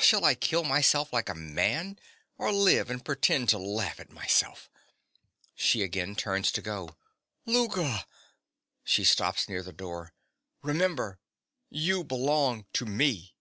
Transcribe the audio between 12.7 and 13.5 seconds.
to me.